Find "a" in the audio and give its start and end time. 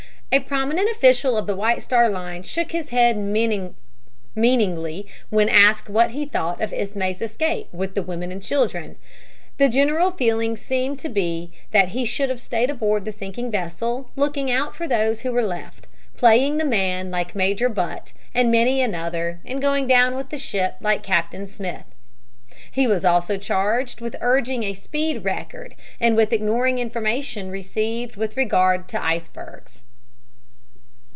0.33-0.39, 24.63-24.75